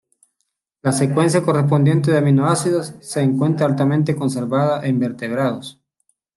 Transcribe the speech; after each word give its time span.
La 0.81 0.91
secuencia 0.93 1.43
correspondiente 1.43 2.09
de 2.11 2.17
aminoácidos, 2.17 2.93
se 3.01 3.21
encuentra 3.21 3.67
altamente 3.67 4.15
conservada 4.15 4.83
en 4.83 4.97
vertebrados. 4.97 5.79